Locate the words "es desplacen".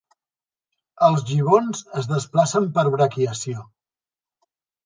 2.03-2.67